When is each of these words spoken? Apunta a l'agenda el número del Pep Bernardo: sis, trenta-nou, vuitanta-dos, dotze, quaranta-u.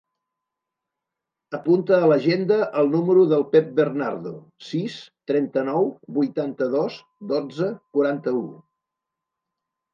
Apunta 1.57 1.99
a 1.99 2.07
l'agenda 2.11 2.57
el 2.81 2.89
número 2.95 3.27
del 3.35 3.45
Pep 3.53 3.69
Bernardo: 3.81 4.33
sis, 4.71 4.97
trenta-nou, 5.33 5.93
vuitanta-dos, 6.19 7.01
dotze, 7.37 7.73
quaranta-u. 7.97 8.45